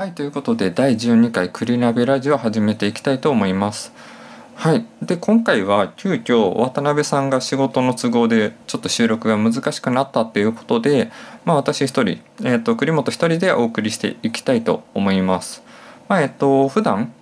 [0.00, 3.92] はいということで第12回クリナビラジオを始めていきたいと思います。
[4.54, 11.10] はい、で今回は急遽渡辺さんが仕事の都合でちょっと収録が難しくなったっていうことで、
[11.44, 15.62] まあ、私一人、えー、と栗本一人でお送りしていきたいと思います。
[16.08, 17.12] まあえっ、と普段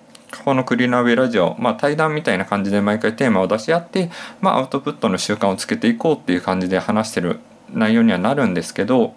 [0.44, 4.08] このクリナビラジオ、まあ、対談みたいな感じで毎回テーマを出し合って、
[4.40, 7.40] まあ、アウトプットの習慣をつけていこうっていう感じで話してる
[7.72, 9.16] 内容にはなるんですけど、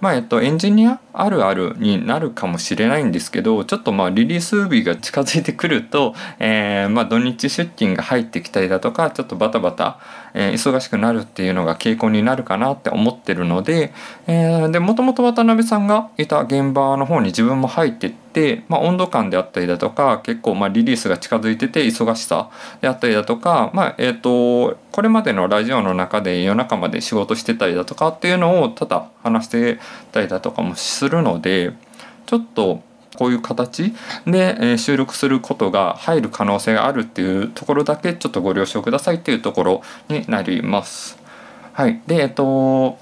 [0.00, 9.98] まあえっと、エンジニアあるあるになるかもしれないんですけどちょっとまあリリース日が近づいてくると、えーまあ、土日出勤が入ってきたりだとかちょっとバタバタ、
[10.34, 13.92] えー忙しくなるっていうのが傾向になるかなって思ってるので、
[14.26, 22.50] えでもともと渡辺さんがいた現場の方に自分も入ってって、まあ、温度感であったりだとか結構まあリリースが近づいてて忙しさ
[22.82, 29.78] であったりだとか、まあえー、とこれまでのラジオの中で夜中まで仕事してたりだとかっていうのをただ話して
[30.12, 31.72] たりだとかもするするので
[32.26, 32.82] ちょっと
[33.16, 33.94] こういう形
[34.26, 41.18] で、え収録することが入る可能性があるっていうところだけちょっとご了承くださいっていうところになります。
[41.72, 42.98] はい、でえっと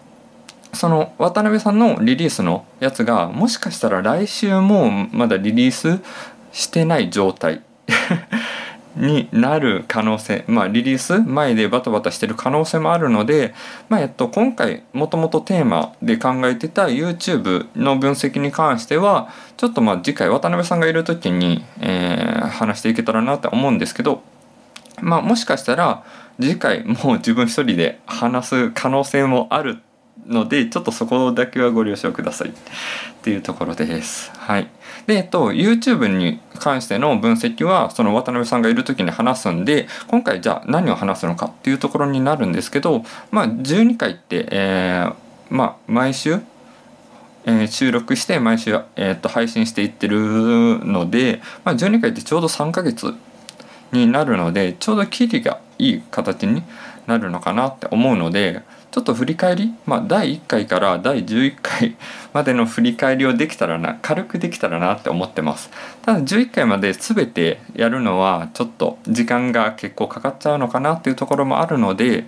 [0.72, 6.00] その渡辺さんのリリースのやつがもしかしたら来週もまだリリース
[6.52, 7.62] してない状態
[8.97, 13.55] になる可能性まあリリース前でバタバタしてる可能性もあるので、
[13.89, 24.23] まあえっと、今回もともとテーマで考えてた YouTube の分析に関してはちょっとまあ次回渡辺さんがいる時に、えー話していけたらなって思うんですけど
[25.01, 26.05] まあもしかしたら
[26.41, 29.79] 次回もう自分一人で話す可能性もある
[30.27, 32.53] のでちょっとそこだけはご了承くださいっ
[33.23, 34.31] ていうところです。
[34.36, 34.69] はい、
[35.06, 45.14] で、えっと、YouTube に関しての分析はその渡辺さんがいる時に話すんで今回じゃあ何を話すのかっていうところになるんですけど、まあ、12回って、えー
[45.50, 46.41] まあ、毎週
[47.46, 53.14] えー収録して毎週、えー、と配信していってるので、まあ、12回ってちょうど3ヶ月
[53.92, 56.62] になるのでちょうど切りがいい形に
[57.06, 58.62] なるのかなって思うので
[58.94, 61.96] ちょっと振り返り、まあ、第1回から第11回
[62.32, 65.68] までの振り返りをできたらな軽くできたらなって思ってます
[66.02, 72.27] ただ11回まで全てやるのはちょっと時間が結構かかっちゃうのかなっていうところもあるので、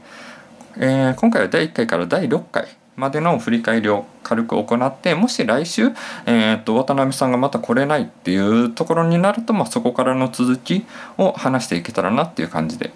[0.77, 2.67] えー今回は第1回から第6回
[2.97, 5.93] までの振り返りを軽く行ってもし来週、
[6.27, 10.85] えー、と渡辺さんがまた来れないっていうところになると、まあ、そこからの続き
[11.17, 12.91] を話していけたらなっていう感じで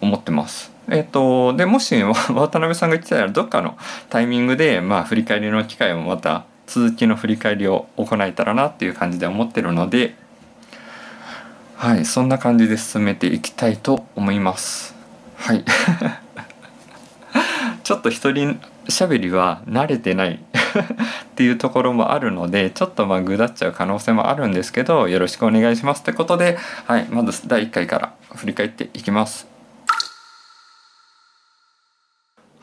[0.00, 0.75] 思ってます。
[0.88, 3.76] えっ、とでもし 渡辺さんが言ってたらどっかの
[4.08, 10.14] タイミングで、まあ、振り返りの機会をまた続きの振り返りを行えたらなっていう感じで思ってるので
[11.76, 14.94] はいそんな感じで進めていきたいと思います。
[15.36, 15.64] はい
[17.82, 18.58] ちょっと一人
[18.88, 29.55] 喋りは慣れてない っていうところもあるのでちょっとまあぐだっちゃう可能性もあるんですけどよろしくお願いしますってことで、はい、まず第1回から振り返っていきます。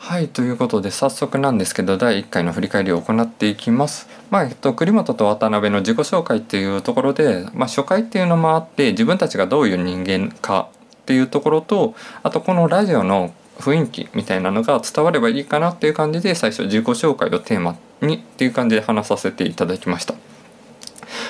[0.05, 4.09] はいということで早速なんですけど第1回の振り返りを行っていきます。
[4.29, 10.67] まあえっと、栗本と渡辺の自己紹介っていうところで、まあ、初回っていうのもあって自分たちがどういう人間か
[11.03, 20.15] っていうところとあとこのラジオの雰囲気みたいなのが伝わればいいかなっていう感じで最初自己紹介をテーマにっていう感じで話させていただきました。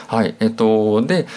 [0.08, 1.28] はいえっとで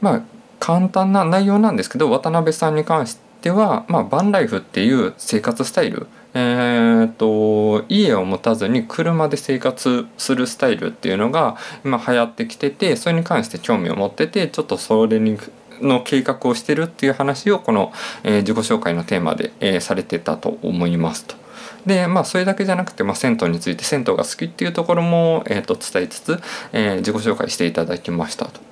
[0.00, 0.22] まあ
[0.58, 15.38] 簡単な内容なんですけど渡辺さんに関しては、まあ、バンライフっていう生活スタイルえー、と家を持たずに車で生活するスタイルっていうのが今流行ってきててそれに関して興味を持っててちょっとそれに
[15.80, 17.92] の計画をしてるっていう話をこの、
[18.22, 21.34] えー自己紹介のテーマで、えーされてたと思いますと。
[21.86, 26.40] でまあそれだけじゃなくて、まあ、銭湯について銭湯が好きっていうところも、えー、と伝えつつ、
[26.72, 28.69] えー自己紹介していただきましたと。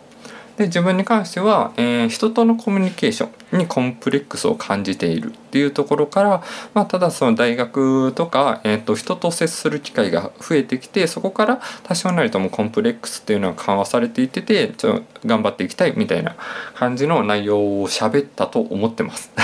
[0.59, 6.43] で自分に関しては、えー人とのコミュニケーションにコンプレックスを感じているっていうところから、
[6.75, 16.35] まあ、ただその大学とか、えー、と人と接する機会が増えてきてそこから多少なりともコンプレックスっていうのが緩和されていっててちょ頑張っていきたいみたいな
[16.75, 19.31] 感じの内容を喋ったと思ってます。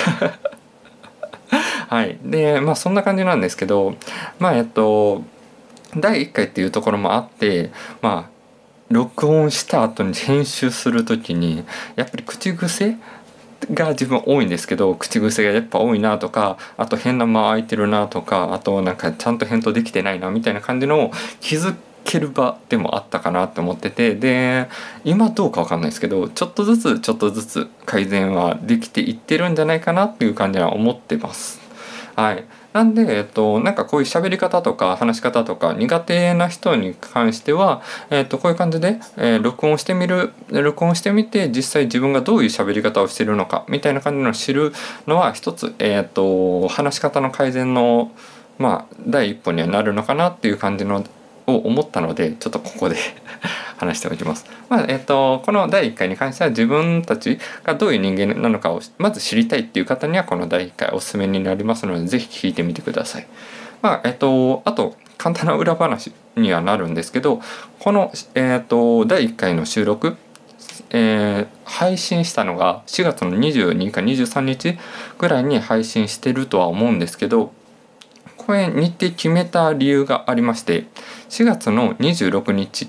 [1.88, 3.94] はい、でまあそんな感じなんですけど
[4.40, 5.22] まあえっと
[5.96, 7.70] 第1回っていうところもあって
[8.02, 8.33] まあ
[8.90, 11.64] 録音した後に編集する時に
[11.96, 12.96] やっぱり口癖
[13.72, 21.10] が自分多いんですけど口癖がやっぱ多いなとかあと変な間空いてるなとかあとなんかちゃんと返答できてないなみたいな感じのを
[21.40, 24.68] 気づける場でもあったかなって思っててで
[25.04, 31.60] 今どうかわかんないですけどちょっとずつちょっとずつ改善はできていってるんじゃないかなっていう感じは思ってます。
[32.16, 44.72] はい、なんで、えっと、なんかこういう喋り方とか話し方とか苦手な人に関しては、えっと、こういう感じで、えー、録音してみる録音してみて実際自分がどういう喋り方をしてるのかみたいな感じの知る
[45.06, 48.10] のは一つ、えっと、話し方の改善の
[48.58, 51.04] まあ第一歩にはなるのかなっていう感じの
[51.46, 52.96] を思ったのでちょっとここで
[53.76, 54.46] 話しておきます。
[54.68, 63.26] まあえっと、この第1回に関しては自分たちがどういう人間なのかをまず知りたいっていう方にはこの第1回おすすめになりますので是非聞いてみてください。
[63.82, 67.40] まあえっと、あと簡単な裏話にはなるんですけど
[67.78, 70.16] この、えっと、第1回の収録
[70.90, 74.78] えー、配信したのが4月の22か23日
[75.18, 77.52] ぐらいに配信してるとは思うんですけど
[78.36, 80.86] これ日程決めた理由がありまして
[81.30, 82.88] 4月の26日、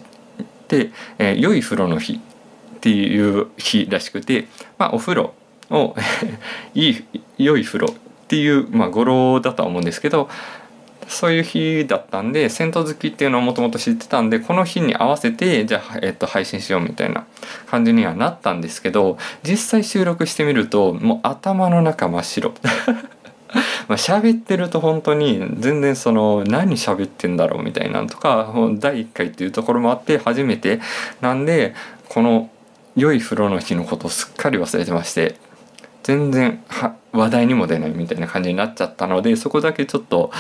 [1.17, 5.33] えー、良い風呂の日っていう日らしくて、まあ、お風呂
[5.69, 5.95] を
[6.75, 7.03] いい
[7.37, 10.29] 良い風呂っていう、まあ、語呂だとは思うんですけど
[11.07, 17.25] そういう日だったんで銭湯好きっていうのをもともと知ってたんでこの日に合わせてじゃあ、えっと、配信しようみたいな
[17.67, 22.53] 感じにはなったんですけど実際収録してみるともう頭の中真っ白。
[23.87, 30.79] まあ喋ってると本当に全然その何喋ってんだろうみたいなんとか第1回っていうところもあって初めて
[31.21, 31.75] なんで
[32.09, 32.49] この
[32.95, 35.35] 良い風呂の日のことをすっかり忘れてまして
[36.03, 36.63] 全然
[37.13, 40.31] 話題にも出ないみたいな感じになっちゃったのでそこだけちょっと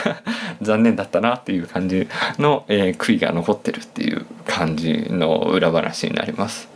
[0.60, 2.08] 残念だったなっていう感じ
[2.38, 6.68] の、えー、悔いが残ってるっていう感じの裏話になります。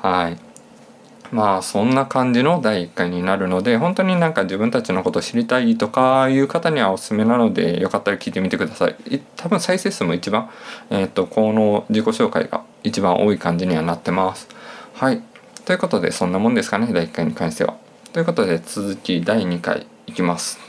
[0.00, 0.47] はい
[1.30, 8.96] まあそんな感じの第1回になるので本当になんか自分たちのこと知りたいとかいう方にはおすすめなのでよかったら聞いてみてください。
[9.36, 10.50] 多分再生数も一番
[10.90, 14.48] えっ、ー、とこの自己紹介が一番多い感じにはなってます。
[14.94, 15.22] はい。
[15.64, 17.76] ということでそんなもんですかね第1回に関しては。
[18.12, 20.67] ということで続き第2回いきます。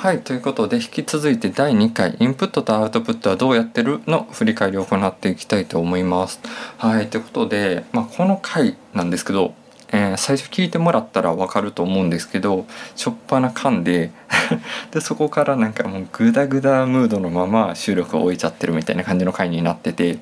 [0.00, 6.40] はいということで引き続いて第2回インプットとアウトプットはどうやってるの振り返りを行っていきたいと思います。
[6.78, 9.52] はいということで、まあ、この回なんですけど、
[9.92, 12.64] えー、最初聞いてもらったら分かると思うんですけど
[12.96, 14.10] しょっぱな噛んで
[14.90, 20.16] でそこからなんかもうグダグダムードのまま収録を終えちゃってるみたいな感じの回になってて。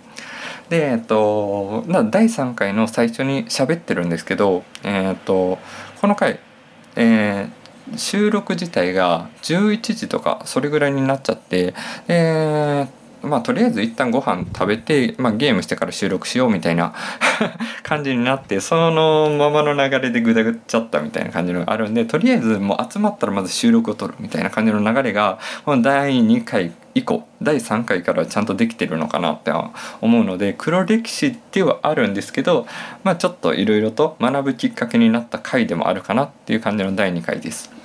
[0.71, 5.59] でえっと第3回の最初に喋ってるんですけど、え、っと
[6.01, 6.41] この回、
[6.97, 7.58] えー、
[7.97, 11.75] 収録自体が11時とかそれぐらいになっちゃって
[12.09, 12.87] え
[13.23, 16.95] まあとりあえず一旦ご飯食べて、まあ、ゲームしてから収録しようみたいな
[17.83, 29.53] 感じになってそのままの流れでぐだぐっちゃったみたいな感じのがあるんでとりあえずもう集まったらまず収録を取るみたいな感じの流れがこの第2回以降第3回からちゃんとできてるのかなって
[30.01, 32.67] 思うので黒歴史ではあるんですけど、
[33.03, 37.78] まあ、ちょっといろいろと学ぶきっかけになった回でもあるかなっていう感じの第2回です。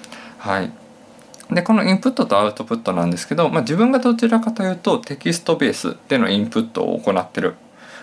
[0.44, 0.74] はい
[1.50, 7.56] でこのインプットとアウトプットなんですけど、まあ、自分がどちらかというとテキストベースでのインプットを行ってる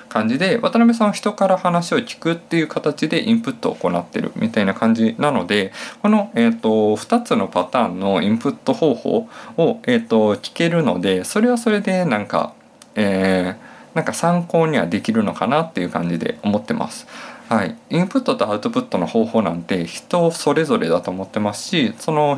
[0.09, 9.29] 感じで渡辺さんは人から話を聞くっていう形でインプットを行ってるみたいな感じなのでこの、えーと、2つのパターンのインプット方法
[9.59, 12.55] を、えーと、聞けるのでそれはそれでなんか、
[12.95, 17.07] えー、なんか参考にはできるのかなっていう感じで思ってます。
[17.51, 22.37] はい、インプットとアウトプットの方法なんて人それぞれだと思ってますしその、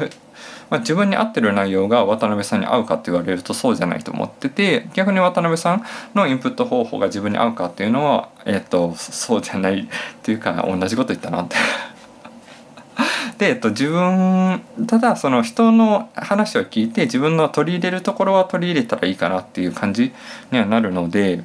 [0.71, 9.87] まあ、自分に合ってる内容が渡辺さんに合うかって言われるとそうじゃないと思ってて逆に渡辺さんのインプット方法が自分に合うかっていうのは、えっと、そうじゃないっ
[10.23, 11.57] ていうか同じこと言ったなって。
[13.37, 20.11] で、えっと、自分ただその人の話を聞いて自分の取り入れるところは取り入れたらいいかなっていう感じ
[20.51, 21.43] にはなるので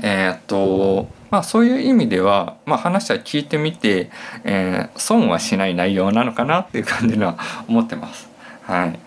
[0.00, 4.10] えー、っとまあそういう意味では、まあ、話は聞いてみて、
[4.44, 7.36] えー、損はしない内容なのかなっていう感じには
[7.68, 8.28] 思ってます。
[8.62, 8.98] はい、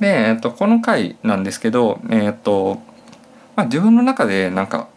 [0.00, 2.80] で、えー、っとこの回なんですけど、えー、っと
[3.56, 4.88] まあ、自分の中でなんか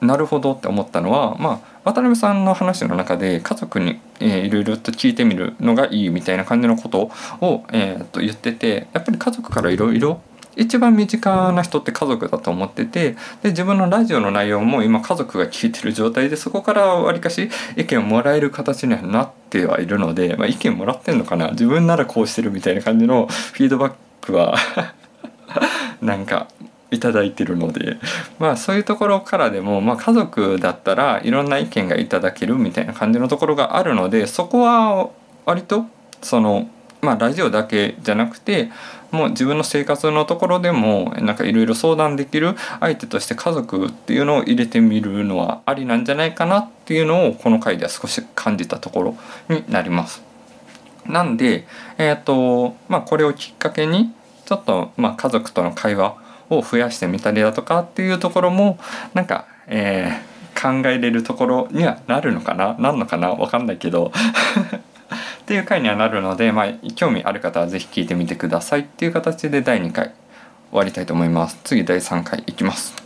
[0.00, 10.20] なるほどって思ったのは、まあ、渡辺さんの話の中で家族に、えー、いろいろと聞いてみるのがいいみたいな感じのことを、えー、と言っててやっぱり家族からいろいろ
[10.56, 21.50] 一番身近な人って家族だと思っててで自分のラジオの内容も今家族が聞いてる状態でそこからわりかし意見をもらえる形にはなってはいるので、まあ、意見もらってんのかな？
[21.50, 24.56] 自分ならこうしてるみたいな感じの フィードバックは
[26.00, 26.48] なんか
[26.90, 27.96] いただいてるので
[28.38, 35.08] まあそういうところからでも、まあ、家族だったらいろんな意見がいただけるみたいな感じのところがあるのでそこは
[35.44, 35.86] 割と
[36.22, 36.68] その
[37.00, 38.70] まあラジオだけじゃなくて
[39.14, 49.16] もう自分の生活のところでもなんかいろいろ相談できる相手として家族っていうのを入れてみるのはありなんじゃないかなっていうのをこの回では少し感じたところ
[49.48, 50.22] になります。
[51.06, 51.66] なんで、
[51.98, 54.12] えーとまあ、これをきっかけに
[54.46, 56.16] ちょっと、まあ、家族との会話
[56.50, 58.78] を増やしてみたりだとかっていうところも
[59.12, 64.12] なんか、えー、考えれるところにはなるのかななんのかなわかんないけど
[65.10, 70.14] っていう回にはなるので、まあ、興味ある方は是非聞いてみてくださいっていう形で第2回
[70.70, 71.58] 終わりたいと思います。
[71.64, 73.04] 次第3回いきます。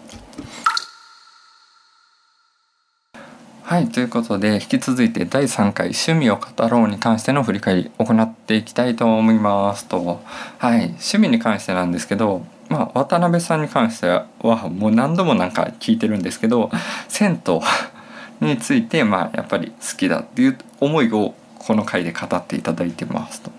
[3.68, 10.22] はいということで引き続いて第3回「趣味を語ろう」に関しての振り返り行っていきたいと思いますと。
[10.56, 14.26] はい趣味に関してなんですけどまあ渡辺さんに関しては
[14.70, 16.70] もう何度もなんか聞いてるんですけど
[17.08, 23.50] 銭湯についてまあやっぱり好きだっていう思いをこの回で語っていただいてますと。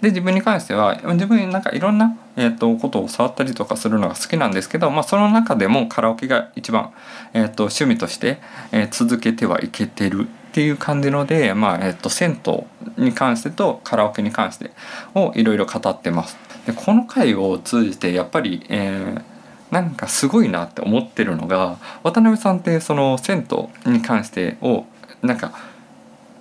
[0.00, 6.92] で自分に関しては自分なんかいろんな、えーと、ことを触ったりとかするのが好きなんですけど、まあ、その中でもカラオケが一番、
[7.34, 8.38] えーと、趣味として、
[8.72, 12.40] えー、続けてはいけてるっていう感じので、まあえーと、と銭
[12.98, 14.70] 湯に関してとカラオケに関して
[15.14, 16.36] をいろいろ語ってます。
[16.66, 19.36] でこの回を通じてやっぱり、えー
[19.70, 23.46] なんかすごいなって思ってるのが渡辺さんってその銭
[23.84, 24.84] 湯に関してを
[25.22, 25.52] なんか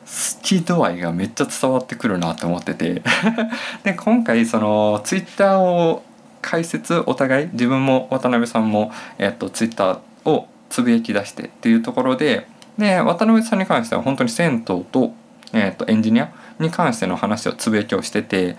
[0.05, 3.01] 好き度合いがめっちゃ伝わってくるなって思ってて
[3.83, 6.03] で今回そのツイッターを
[6.41, 12.47] 解説お互い自分も渡辺さんも、えっと、ツイッターをつぶやき出してっていうところで
[12.77, 15.13] で渡辺さんに関しては本当に銭湯と,、
[15.53, 18.57] えっとエンジニアに関しての話をつぶやきをしてて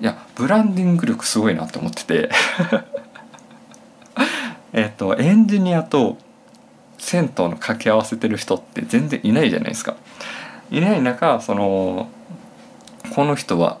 [0.00, 2.28] いやブランディング力すごいなって思ってて
[4.74, 6.18] えっとエンジニアと
[6.98, 9.96] 銭湯の掛け合わせてる人って全然いないじゃないですか。
[10.72, 12.08] いない中その
[13.14, 13.78] この人は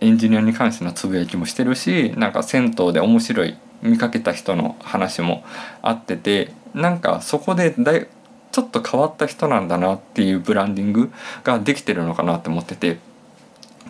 [0.00, 5.44] エンジニアに関してのつぶやきもしてるしなんか銭湯で面白い見かけた人の話も
[5.82, 8.08] あっててなんかそこでだい
[8.50, 11.12] ちょっと変わった人なんだなっていうブランディング
[11.44, 12.98] ができてるのかなって思ってて。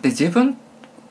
[0.01, 0.57] で自分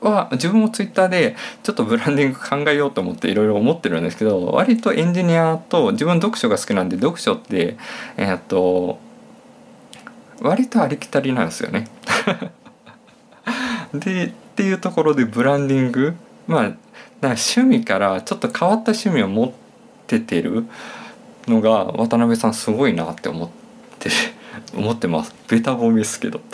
[0.01, 7.77] は自分もツイッターでちょっとブランディング考えようと思っていろいろ思ってるんですけど割とエンジニアと自分読書が好きなんで読書って
[8.17, 8.99] え、っと
[10.43, 11.87] 割とありきたりなんですよね。
[13.95, 16.15] でっていうところでブランディング。
[16.47, 16.71] まあ
[17.21, 19.51] 趣味からちょっと変わった趣味を持っ
[20.05, 20.65] ててる
[21.47, 23.49] のが渡辺さんすごいなって思っ
[23.99, 24.09] て
[24.75, 25.33] 思ってます。
[25.47, 26.41] ベタ褒めですけど。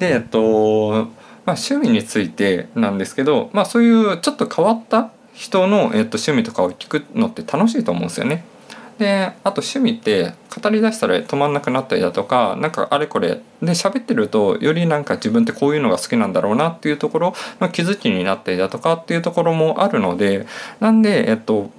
[0.00, 1.08] でえっと、
[1.46, 8.44] まあ、趣味についてなんですけどまあそういうちょっと変わった人の、えっと、趣味とかを聞くのって楽しいと思うんですよね。
[8.98, 20.46] であと趣味って語りだしたら止まんなくなったりだとかなんかあれこれで喋ってるとよりなんか自分ってこういうのが好きなんだろうなっていうところの気づきになったりだとかっていうところもあるので
[20.80, 21.70] なんでえっと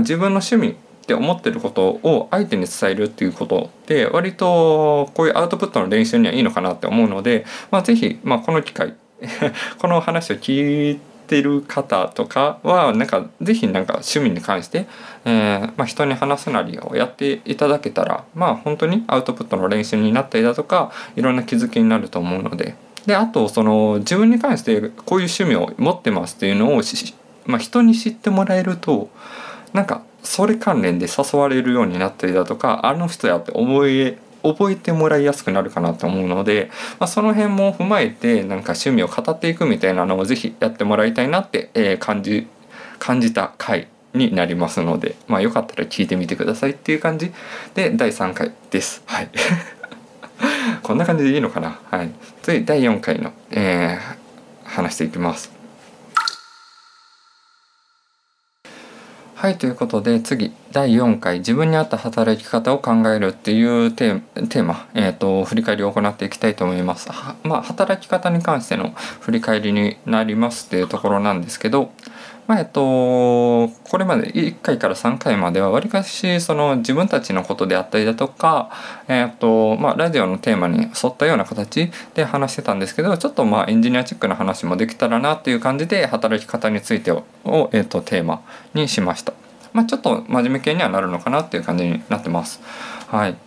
[0.00, 0.74] 自分の趣味っ
[1.06, 8.94] て思ってることを相手に伝えるっていうことって割とこういうアウトプットの練習にはいいのかなって思うので、まあ、是非、まあ、この機会
[9.78, 14.86] この話を聞いてってる方とかはなんか是非なんか趣味に関して、
[15.24, 22.76] えーまあ、人に話すなりをやっていただけたらまあ本当にアウトプットの練習になったりだとかいろんな気づきになると思うので。
[23.06, 26.82] であとその自分に関してこういう趣味を持ってますっていうのを
[27.46, 29.08] まあ、人に知ってもらえると
[29.72, 34.16] なんかそれ関連で誘われるようになったりだとかあの人やって思い
[34.52, 42.46] 覚えてもらいやすくなるかなと思うので、まあ、その辺も踏まえてなんか趣味を語っていくみたいなのを是非やってもらいたいなって、え、感じ
[42.98, 47.32] 感じた回になりますので、まあ、よかったら聞いてみてくださいっていう感じ
[47.74, 49.02] で第3回です。
[49.06, 49.30] はい
[50.82, 51.78] こんな感じでいいのかな？
[51.90, 52.10] はい。
[52.42, 55.55] 次第4回の、えー、話していきます。
[59.46, 67.08] はいということで次第4回自分に合った働き方を考えるっていうテーマ、えーと、振り返りを行っていきたいと思います。
[67.44, 71.92] まあ、働き方に関しての振り返りになりますっていうところなんですけど、
[72.46, 78.70] まあ、えっとこれまで1回から3回まではわりかしその自分たちのことであったりだとか、
[79.08, 87.24] えっとまあ、ラジオのテーマに沿ったような形で話してたんですけどちょっとまあエンジニアチックな話もできたらなっていう感じで働き方についてを、
[87.72, 88.42] えっと、テーマ
[88.74, 89.32] にしました。
[89.72, 92.60] まあ、ちょっと真面目系にはなるのかなっていう感じになってます。
[93.08, 93.45] はい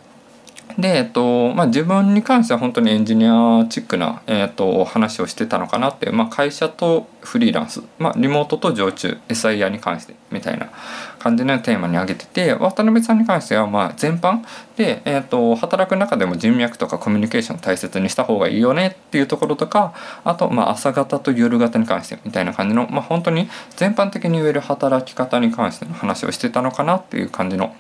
[0.77, 10.69] で、えっとまあ、自分に関しては本当にエンジニアチックな、えっと、話をしてたのかなって、まあ、会社とフリーランス、まあ、リモートと常駐 SIR に関してみたいな
[11.17, 14.45] 感じのテーマに挙げてて渡辺さんに関してはま全般
[14.77, 27.75] で、えっと、働く中でも人脈とかコミュニケーションを大切にした方がいいよねっていうところとかあと、ま、朝方と夜型に関してみたいな感じの、ま、本当に全般的に言える働き方に関しての話をしてたのかなっていう感じの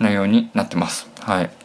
[0.00, 1.08] 内容になってます。
[1.20, 1.61] はい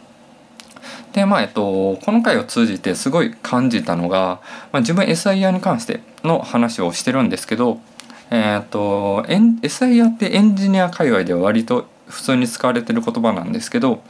[1.17, 4.39] でまあえっとこの回を通じてすごい感じたのが、
[4.71, 7.79] まあ、自分 SIR に関しての話をしてるんですけど
[8.29, 14.03] えっと SIR ってエンジニア界隈では割と普通に使われてる言葉なんですけど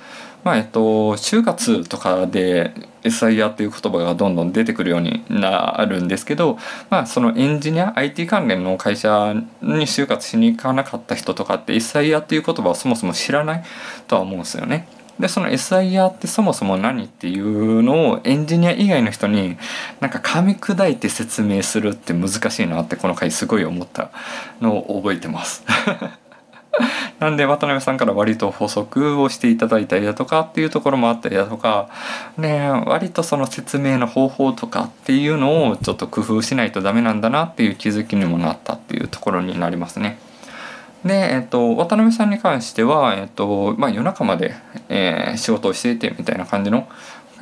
[0.44, 2.74] まあえっと就活とかで
[3.04, 6.58] SIR っていう言葉がどんどん出てくるようになるんですけど、
[6.90, 13.64] まあ、そのエンジニア IT 関連の会社に就活しに行かなかった人とかって SIR っていう言葉をそもそも知らない
[14.10, 14.90] とは思うんですよね。
[15.20, 19.58] でその SIR ってそもそも何っていうのをエンジニア以外の人に
[20.00, 24.12] なんか噛み砕いて説明するって難しいなってこの回すごい思った
[24.62, 25.64] のを覚えてます
[27.20, 31.90] なんで渡辺さんから割と補足をしていただいたりだとかっていうところもあったりだとか、
[32.38, 40.20] ね、割とその説明の方法とかっていうのをちょっと工夫しないとダメなんだなっていう気づきにもなったっていうところになりますね。
[41.08, 44.54] で、えっと、渡辺さんに関しては、えっとまあ、夜中まで、
[44.90, 46.88] えー、仕事をしていてみたいな感じの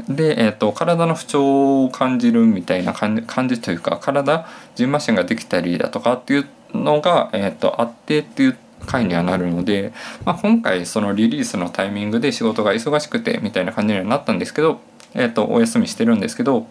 [0.09, 9.93] で、えっと、体の不調を感じるみたいな感じ感じというか体ジンマシンができたりだとかっていうのが、えっと、あってっていう回にはなるので、
[10.25, 14.79] まあ、今回そのリリースのタイミングで仕事が忙しくてみたいな感じにはなったんですけど、
[15.13, 16.67] えー、とお休みしてるんですけど、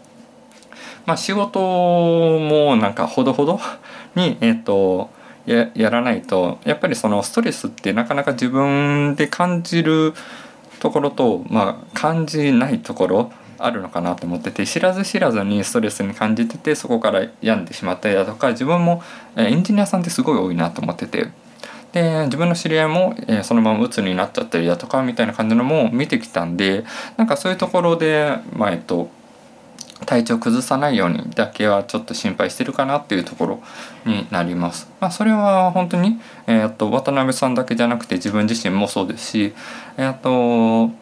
[1.06, 3.60] まあ、仕事もなんかほどほど
[4.14, 5.10] に、えー、と
[5.46, 10.14] ややらないとやっぱりそのストレスってなかなか自分で感じる
[10.80, 19.02] ところと、まあ、感じないところあるのかなと思ってて知らず知らずにストレスに感じててそこから病んでしまったりだとか自分も
[19.36, 21.28] エンジニアさんってすごい多いなと思ってて
[21.92, 26.84] で自分の知り合いも、え、そのまま鬱になっちゃったりだとかみたいな感じのも見てきたんで
[27.16, 29.10] なんかそういうところでまあえっと
[30.06, 33.62] 体調崩さないようにだけはちょっと心配してるかなっていうところ
[34.04, 34.88] になります。
[35.00, 39.54] まあ、それは本当に、えー、っと渡辺さんだけじゃなくて自分自身もそうですし、
[39.96, 40.94] えー、っと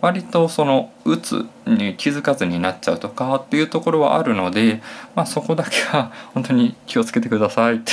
[0.00, 4.82] 割とそのうつに気づかずになっちゃうとかっていうところはあるので、
[5.14, 7.92] まあ、そこだけは本当に気をつけてくださいって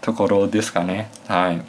[0.00, 1.10] ところですかね。
[1.28, 1.62] はい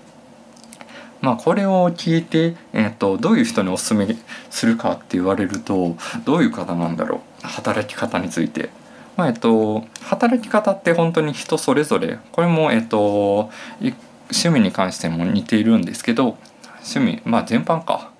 [1.23, 4.17] まあ、これを聞いて、えーと、どういう人におすすめ
[4.49, 8.69] するかって言われるとどういう方なんだろう働き方について。
[9.15, 13.51] まあえっと、働き方って本当に人それぞれこれも、えっと、
[14.31, 16.35] 趣味に関しても似ているんですけど
[16.77, 18.11] 趣味まあ全般か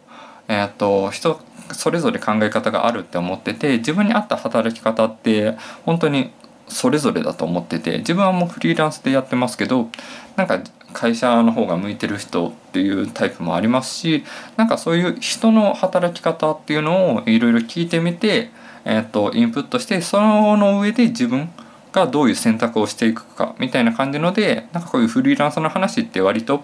[0.48, 1.40] えー、と人
[1.72, 6.32] それぞれ考え方があるって思ってて自分に合った働き方って本当に
[6.68, 9.90] それぞれだと思ってて自分はもうフリーランスでやってますけど
[10.36, 10.62] なんか
[10.94, 14.24] 会社の方が向いてる人っていうタイプもありますし
[14.58, 18.50] なんかそういう人の働き方っていうのをいろいろ聞いてみて、
[18.86, 21.50] えー、とインプットしてその上で自分
[21.92, 26.64] がどういう選択をしていくかみたいな感じのでなんかこういうフリーランスの話って割と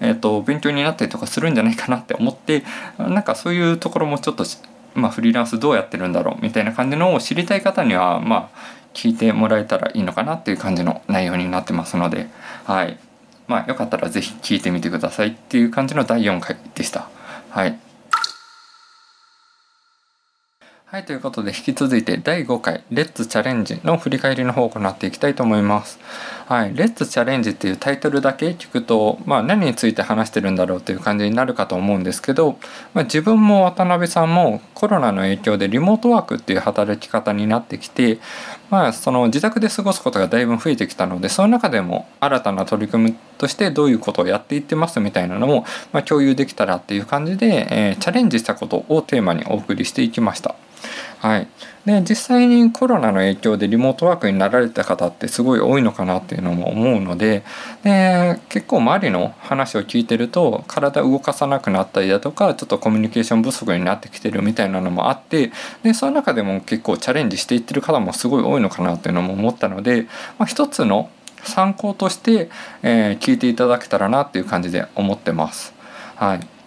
[0.00, 2.64] えーと、勉強になったりとかするんじゃないかなって思って
[2.98, 4.44] なんかそういうところもちょっと、
[4.94, 12.28] まあ、フリーランスどうやってるんだろうみたいな感じのを知りたい方にはまあ聞いてもらえたらいいのかなっていう感じの内容になってますので
[12.64, 12.98] はい
[13.46, 17.08] まあよかったら是非聞いてみてくださいっていう感じの第4回でした。
[17.50, 17.78] はい
[20.90, 26.00] はい、ということで引き続いて第5回「レッツチャレンジ」の振り返りの方を行っていきたいと思います。
[26.50, 32.58] はい、レッツチャレンジっていうタイトルだけ聞くと、まあ、何について話してるんだろうという感じになるかと思うんですけど、
[32.92, 38.18] まあ、自分も渡辺さんもコロナの影響でリモートワークっていう働き方になってきて、
[38.68, 50.56] まあ、その自宅で過ごすことがだいぶ増えてきたのでその中でも新たな取り組みとしてどういうことをやっていってますみたいなのも、ま、共有できたらっていう感じで、えー、チャレンジしたことをテーマにお送りしていきました。
[51.18, 51.48] はい、
[51.84, 57.42] で実際にコロナの影響でリモートワークになられた方ってすごい多いのかなっていうのも思うので
[57.82, 70.02] で結構周りの話を聞いてると体動かさなくなったりだとかちょっとコミュニケーション不足になってきてるみたいなのもあってでその中でも結構チャレンジしていってる方もすごい多いのかなっていうのも思ったので、
[70.38, 71.10] まあ、一つの
[71.42, 72.50] 参考として、
[72.82, 75.74] えー、聞いていただけたらなっていう感じで思ってます。
[76.16, 76.59] はい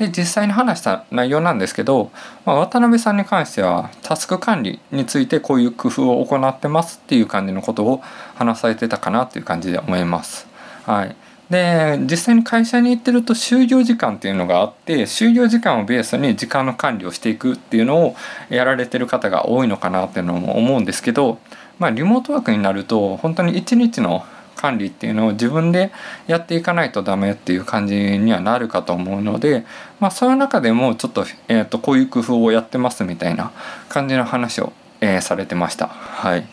[0.00, 2.10] で実際に話した内容なんですけど、
[2.46, 8.02] まあ、渡辺さんに関してはタスク管理についてこういう工夫を行ってますっていう感じのことを
[8.34, 10.48] 話されてたかなっていう感じで思います。
[10.86, 11.14] はい、
[11.50, 18.16] で実際に会社に行ってると就業時間っていうのがあって就業時間をベースに時間の管理をしていくっていうのを
[18.48, 21.38] やられてる方が多いのかなっていうのも思うんですけど、
[21.78, 24.24] まあ、リモートワークになると本当に一日の
[24.60, 25.90] 管理っていうのを自分で
[26.26, 29.64] やっていかないとダメっていう感じにはなるかと思うので、
[30.00, 33.52] まあ、そういう中でもちょっと,、えー、とこういう工夫をやってますみたいな
[33.88, 35.88] 感じの話を、えー、されてました。
[35.88, 36.46] はい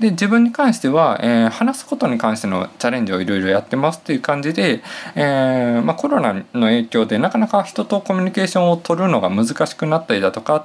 [0.00, 4.82] で自分に関しては、えー、話すことに関してのチャレンジをいろいろやってますっていう感じで、
[5.14, 10.64] えーまあ、コロナの影響でなかなか人とコミュニケーションを取るのが難しくなったりだとかっ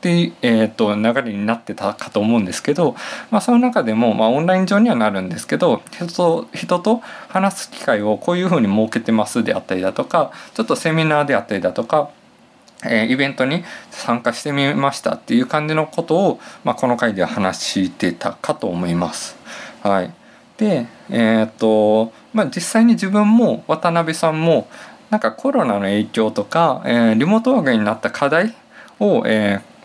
[0.00, 2.94] てえーと、流れになってたかと思うんですけど、
[3.30, 12.10] まあ、その中でも、まあ、オンライン上にはなるんですけど人と人と話す機会をこういうふうに設けてますであったりだとかちょっとセミナーであったりだとか
[12.84, 19.36] えー、イベントに参加してみましたっていう感じのことを、まあ、この回では話してたかと思います。
[19.82, 20.12] はい、
[20.58, 24.68] でえー、とまあ実際に自分も渡辺さんも
[25.10, 28.54] なんかコロナの影響とか、えー、リモートワークになった課題
[29.00, 29.77] を、えー、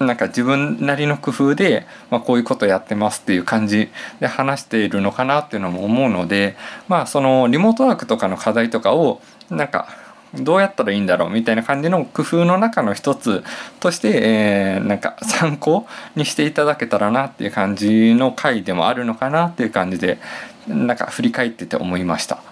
[0.00, 6.56] なんか自分なりの工夫で、まあ、こういうことやってますっていう感じで話しているのかなっていうのも思うので
[6.88, 9.88] まあそのリモートワークとかの課題とかをなんか
[10.34, 13.42] どうやったらいいんだろうみたいな感じの工夫の中の一つ
[13.80, 15.86] として、えー、なんか参考
[16.16, 20.18] にしていただけたらなっていう感じの回でもあるのかなっていう感じで
[20.66, 22.42] なんか振り返ってて思いました。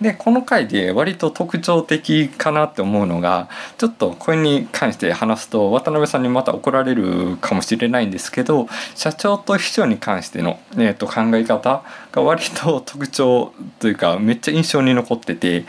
[0.00, 15.64] でこの回で割と特徴的かなって思うのがちょっとこれに関して話すと渡辺さんにまた怒られるかもしれないんですけど社長と秘書に関しての、えー、と考え方が割と特徴というかめっちゃ印象に残ってて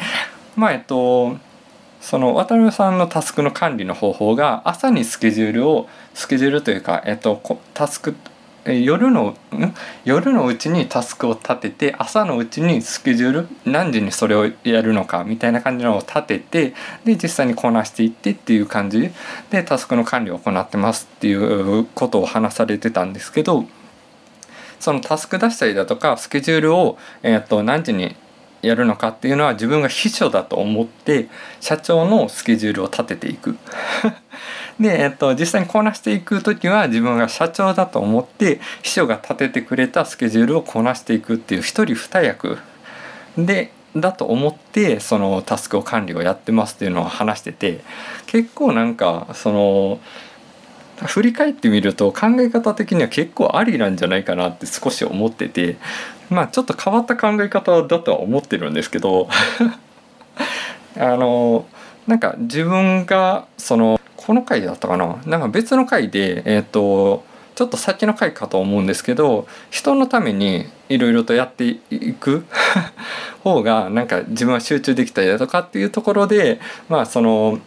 [0.55, 1.37] まあえっと
[2.01, 7.41] その渡辺さんのタスクの管理の方法が朝にスケジュールをスケジュールというか、えっと、
[7.73, 8.15] タスク
[8.65, 9.37] 夜の
[10.05, 16.73] 夜のうちにタスクを立てて朝のうちにスケジュール何時にそれをやるのかみたいな感じのを立てて
[17.03, 19.11] で実際にこなしていってっていう感じ
[19.51, 23.65] でタスクの管理を行ってますっていうことを話されてたんですけど
[24.79, 28.15] そのタスク出したりだとかスケジュールを、えー、と何時に
[28.65, 31.27] やるのかっていうのは自分が秘書だと思って
[31.59, 33.57] 社長のスケジュールを立てていく。
[34.79, 42.57] で、えっと、実際にこなしていく時は自分が社長だと思って秘書が立ててくれたスケジュールをこなしていくっていう一人二役
[43.37, 47.81] でだと思ってそのタスクを管理をやってますっていうのを話してて
[48.27, 49.99] 結構なんかその
[51.03, 55.77] 振り返ってみると考え方的には結構ありなんじゃないかなって少し思ってて
[56.29, 59.29] まあちょっと変わった考え方だとは思ってるんですけど
[60.97, 61.65] あの
[62.07, 65.17] なんか自分がそのこの回だったかな？
[65.25, 67.23] なんか別の回でえっ、ー、と
[67.55, 72.45] ちょっと先の回かと思うんですけど人のためにいろいろとやっていく
[73.43, 76.59] 方がなんか自分は集中できたりだとかっていうところで
[76.89, 77.59] まあその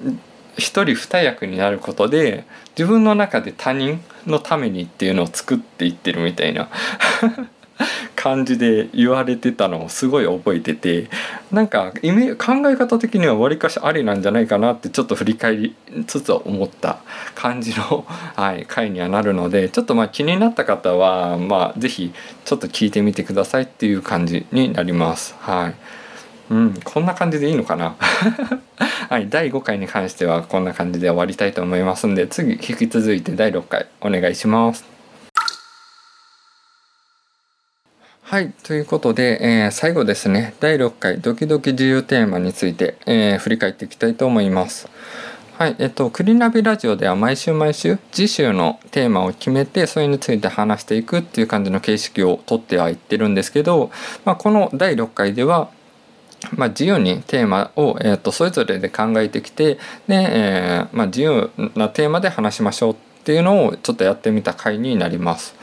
[0.56, 2.44] 一人二役になることで
[2.76, 6.68] 自分の中で他人のためにっていうのを作っていってるみたいな。
[8.18, 11.08] 感じで言われてたのをすごい覚えてて
[11.52, 16.98] なんか考え方的にはわりかしありなんじゃないかなってちょっと振り返りつつ思った
[17.34, 18.04] 感じの、
[18.36, 22.12] はい、回にはなるのでちょっとまあ気になった方はまあ是非
[22.44, 25.36] ちょっと聞いてみてくださいっていう感じになります。
[25.38, 25.74] はい。
[26.50, 27.94] うん、こんな感じでいいのかな？
[29.10, 34.97] はい第5回に関してはこんな感じで終わりたいと思いますんで次引き続いて第6回お願いします。
[38.28, 44.86] はいということで、えー、最後ですね第6回ドキドキ自由テーマについて、えー、振り返っていきたいと思います
[45.56, 53.90] はいえっとクリナビラジオでは毎週毎週次週のテーマを決めてそれについて話していくっていう感じの形式をとってはいってるんですけど、
[54.26, 55.70] まあ、この第6回では
[56.52, 65.54] まあ、自由にテーマを、えー、とそれぞれで考えてきてで、えーまあ、自由なテーマで話しましょうっていうのをちょっとやってみた回になります。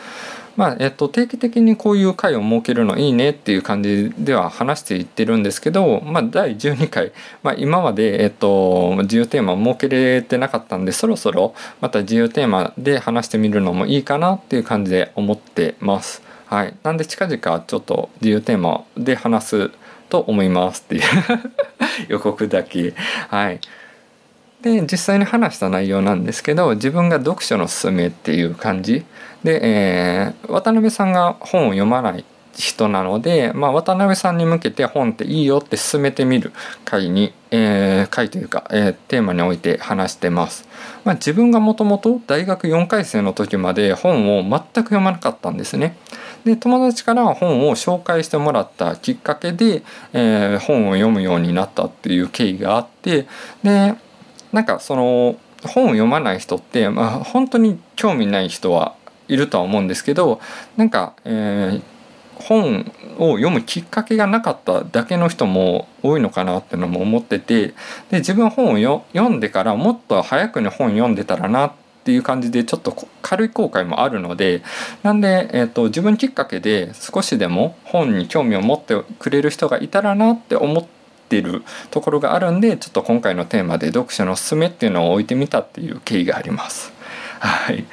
[0.56, 7.12] まあえっと、定期的にこういう回を設けるのいいねっていう感じでは話していってるんですけど、まあ、第12回、
[7.44, 16.22] まあ、今まで、えっと、自由テーマを設けれてなかったんでそろそろまた自由テーマで話してみるのもいいかなっていう感じで思ってます。
[16.48, 19.72] はい、なんで近々ちょっと自由テーマで話す
[20.10, 21.02] と思いますっていう。
[22.08, 22.94] 予告だけ。
[23.30, 23.60] はい。
[24.66, 29.06] で実際に話した内容なんですけど自分が読書のすすめっていう感じ
[29.44, 32.26] で、えー、渡辺さんが本を読まない
[32.56, 36.52] 人なので、まあ、渡辺さんに向けて本っていいよって進めてみる
[36.84, 40.68] 回に、えー、回というか、えー、テーマにおいて話してます。
[41.04, 45.96] まあ、自分がもともと大学4回生の時まで本を全く読まなかったんですね。
[46.44, 53.28] で友達から本を紹介してもらったきっかけで、えー、本を読むようになったっていう経緯があって
[53.64, 53.96] で
[54.56, 58.96] なんかその本を読まない人って、まあ、本当に興味ない人は
[59.28, 60.40] いるとは思うんですけど
[60.78, 61.82] なんか、えー、
[62.36, 67.74] 本を読むきっかけがなかっただけの人も多いのかなっていうのも思ってて
[68.12, 71.74] で自分本を読んでからもっと早くに本読んでたらなっ
[72.06, 74.62] ていう感じでちょっと軽い後悔もあるので
[75.04, 80.95] なんで、えーと、自分きっかけで少しでも本に興味を持ってくれる人がいたらなって思って
[81.42, 86.94] るところがあるんでちょっと今回のテーマで読書のおすすめっていうのを置いてみたっていう経緯があります。
[87.40, 87.86] はい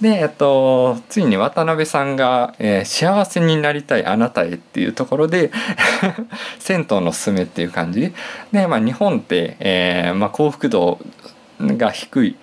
[0.00, 5.50] で、えっと、ついに渡辺さんが、えー、幸せになりたいあなたへ」っていうところで
[6.58, 8.12] 銭湯のすすめっていう感じ
[8.52, 10.98] で、まあ、日本って、えーまあ、幸福度
[11.60, 12.36] が低い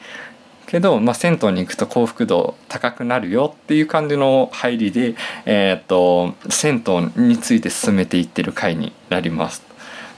[0.65, 5.13] けど、まあ、銭湯に行くと幸福度高くなるよっていう感じの入りで、
[5.45, 6.83] えー、っと銭
[7.15, 9.72] 湯について進めていってる回になります。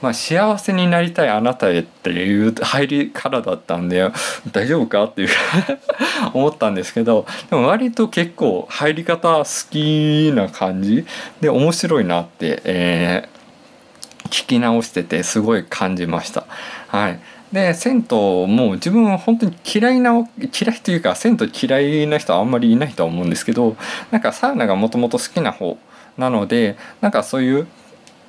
[0.05, 4.11] まあ、幸せになりたいあなたへっていう入りからだったんで
[4.51, 5.29] 大丈夫かっていう
[6.35, 11.07] 思ったんですけどでも割と結構入り方好きな感じ
[11.41, 16.45] で面白いなって、えー、聞き直しててすごい感じました。
[16.87, 17.19] はい
[17.51, 23.77] で銭湯も自分は本当に嫌いな嫌いというか銭湯嫌いな人はあんまりいないとは思うんですけど
[24.11, 25.77] なんかサウナがもともと好きな方
[26.17, 27.67] なのでなんかそういう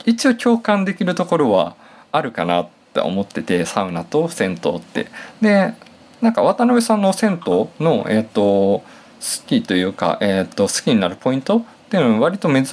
[0.07, 1.77] 一応共感できるところは
[2.13, 5.09] あるかなって思っててサウナと銭湯って。
[5.43, 5.75] で
[6.23, 8.83] なんか渡辺さんの銭湯の、えーと、好
[9.47, 12.65] きというか、えーと、好きになるポイントっていうのは割と珍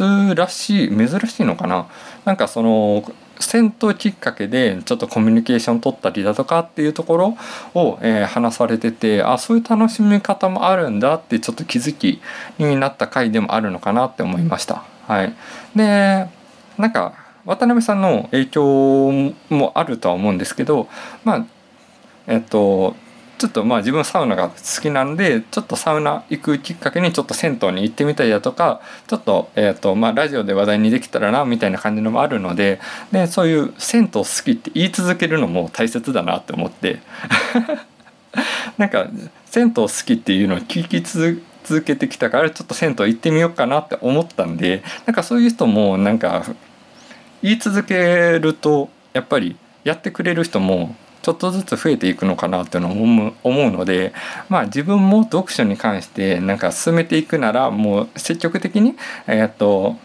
[0.47, 1.87] しい珍しいのかな
[2.25, 3.03] なんかその
[3.39, 7.37] 銭湯きっかけでちょっとコミュニケーション取ったりだとかっていうところ
[7.73, 12.21] を、えー、話されててあそういう楽しみ方もあるんだってちょっと気づき
[12.57, 14.83] になった回でもあるのかなって思いました。
[15.07, 15.33] はい、
[15.75, 16.27] で
[16.77, 20.87] なんか渡辺さんの影響もあるとは思うんですけど
[21.23, 21.45] まあ
[22.27, 22.95] えっと
[23.37, 32.79] ちょっとまあ自分サウナが好きなんでちょっとサウナ行くきっかけにちょっと銭湯に行ってみたりだとかちょっと,、えーとまあ、ラジオで話題にできたらなみたいな感じのもあるので
[33.11, 36.99] でそういう銭湯好きって言い続けるのも大切だなって思って。
[38.77, 39.07] なんか
[39.45, 46.43] 銭湯好きっていうのを聞き続けてきたからちょっと銭湯行ってみようかなって思ったんでなんかそういう人もなんか
[47.43, 54.13] 言い続けるとやっぱりやってくれる人もちょっとずつ増えていくのかなっていうのを思うので
[54.49, 58.95] まあ自分も読書に関してなんか進めていくならもう積極的に
[59.27, 59.97] えっと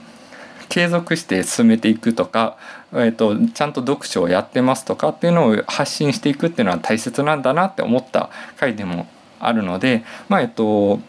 [0.69, 2.59] 継続して進めていくとか、
[2.93, 9.07] えーと、ちゃんと読書をやってますとかっていうのを発信していくっていうのは大切なんだなって思った回でも
[9.41, 11.01] あるのでまあえっ、と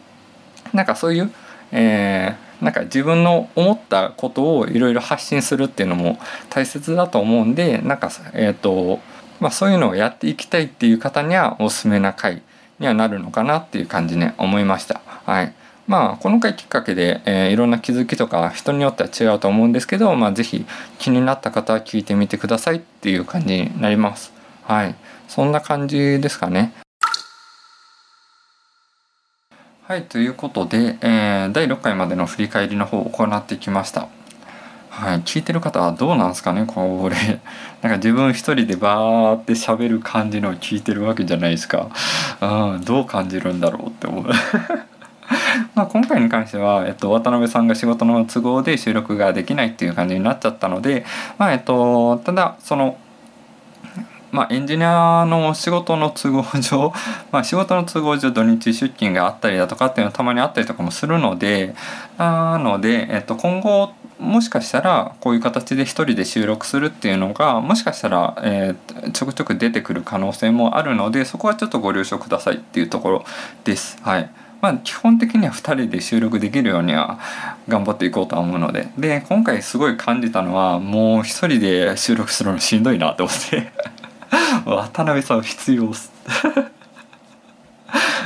[0.72, 1.30] なんかそういう、
[1.72, 6.18] えーなんか自分の思ったことをいろいろ発信するっていうのも
[6.50, 9.00] 大切だと思うんでなんかえっ、ー、と
[9.40, 12.42] まあそういうのをやっていきたいっていう方にはおすすめな回
[12.78, 15.00] にはなるのかなっていう感じね思いました。
[15.24, 15.54] はい。
[15.86, 20.64] まあこの回きっかけで、えー、いろんな気づきとか人によっては違うと思うんですけど、まあ、是非
[20.98, 24.32] 気になった方は聞いてみてくださいっていう感じになります。
[24.62, 24.94] はい、
[25.26, 26.72] そんな感じですかね。
[29.90, 34.06] はいということで、えー、第6回までの振り返りの方を行ってきました。
[34.88, 37.16] はい、聞いてる方はどうなんすかねこれ。
[37.82, 41.88] なんか自分一人でバーって喋る感じのを聞いてるわけじゃないですか、
[42.40, 44.26] うん、どう感じるんだろうって思う。
[45.74, 51.04] まあ今回に関しては、えっと、渡辺さんが仕事の都合で収録ができないっていう感じになっちゃったので
[51.36, 52.96] まあえっとただその
[54.32, 56.92] まあ、エンジニアの仕事の都合上、
[57.32, 61.74] まあ、仕事の都合上土日出勤があったりだとかっていうのはたまにあったりとかもするので
[62.16, 73.24] なので、えっと、今後もしかしたらこういう形で一人で収録するっていうのがもしかしたら、えー、ちょくちょく出てくる可能性もあるのでそこはちょっとご了承くださいっていうところ
[73.64, 73.98] です。
[74.02, 74.30] はい。
[74.60, 77.18] まあ、基本的には2人で収録できるようには
[77.66, 78.88] 頑張っていこうとは思うので。
[78.98, 83.72] で今回すごい感じたのはもう1人で収録するのしんどいなと思って。
[84.66, 86.12] 渡辺さん必要っす。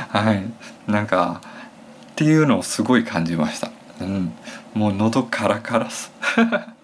[0.09, 0.43] はい。
[0.91, 1.41] なんか
[2.11, 3.69] っていうのをすごい感じました。
[4.01, 4.33] うん。
[4.73, 6.11] もう喉カラカラっす。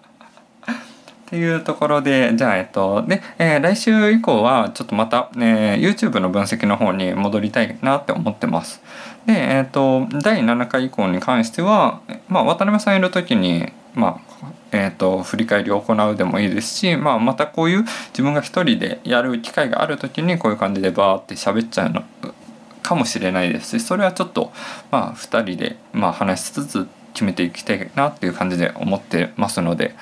[1.32, 8.82] っていうところでじゃあえっとで、えー、来週以降はちょっとまた、えー、YouTube の分析の方に戻りたいなって思ってます。
[9.24, 22.02] でえっと第7回以降に関してはまあ渡辺さんいる時にまあえーと、振り返りを行うでもいいですし、まあ、またこういう自分が一人でやる機会がある時にこういう感じでバーって喋っちゃうの
[22.82, 24.50] かもしれないですしそれはちょっと、
[24.90, 29.94] まあ、2人で、まあ、話しつつ決めていきたいなっていう感じで思ってますので、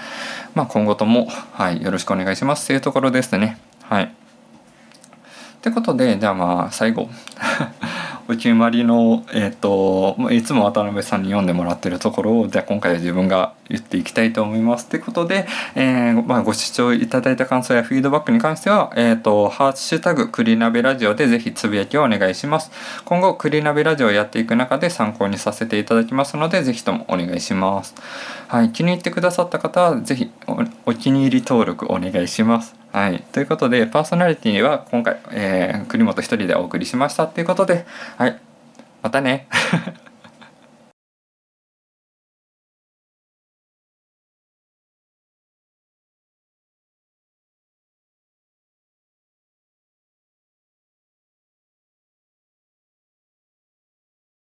[0.55, 3.59] まあ、今後とも、はい、よろしくお願いしますというところですね。
[3.83, 4.05] はい。
[4.05, 7.11] ってことでじゃあまあ最後
[8.31, 14.87] お決まりの、えーと、いつも渡辺さんに読んでもらってるところをじゃあ今回は自分が言っていきたいと思います。
[14.87, 22.71] ということで、えーまあ、ご視聴いただいた感想やフィードバックに関しては「えーと、ハッシュタグクリナベラジオ」でぜひつぶやきをお願いします。
[23.05, 27.97] 今後クリナベラジオをやっていく中で参考にさせていただきますのでぜひともお願いします。
[28.47, 30.31] はい、気に入ってくださった方はぜひ
[30.87, 32.80] お気に入り登録お願いします。
[32.93, 37.29] はい、ということでパーソナリティは今回、えー、栗本一人でお送りしました。
[37.29, 38.41] ということで、はい、
[39.03, 39.47] またね。